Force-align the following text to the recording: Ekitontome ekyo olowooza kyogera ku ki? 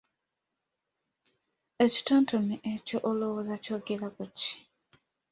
Ekitontome 1.85 2.55
ekyo 2.73 2.97
olowooza 3.09 3.55
kyogera 3.63 4.07
ku 4.15 4.23
ki? 4.37 4.53